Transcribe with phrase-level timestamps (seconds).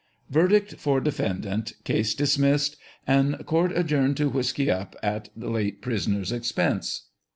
[0.31, 7.09] Verdict for defendant, case dismissed, and court adjourned to whisky up at late prisoner's expense.